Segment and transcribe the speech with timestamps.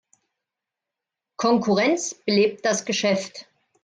[1.37, 3.45] Konkurrenz belebt das Geschäft.